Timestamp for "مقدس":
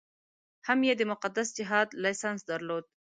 1.11-1.47